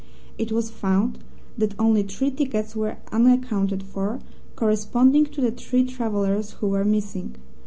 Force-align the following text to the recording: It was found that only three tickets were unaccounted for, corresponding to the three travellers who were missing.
It 0.39 0.51
was 0.51 0.71
found 0.71 1.19
that 1.59 1.75
only 1.77 2.01
three 2.01 2.31
tickets 2.31 2.75
were 2.75 2.97
unaccounted 3.11 3.83
for, 3.83 4.19
corresponding 4.55 5.27
to 5.27 5.41
the 5.41 5.51
three 5.51 5.85
travellers 5.85 6.53
who 6.53 6.69
were 6.69 6.83
missing. 6.83 7.35